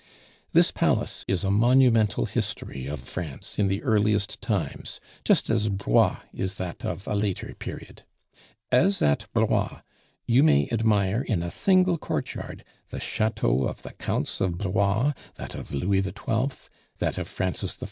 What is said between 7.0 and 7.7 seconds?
a later